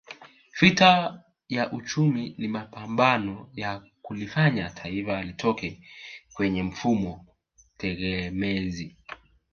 [0.59, 5.81] Vita ya uchumi ni mapambano ya kulifanya Taifa litoke
[6.33, 7.25] kwenye mfumo
[7.77, 8.95] tegemezi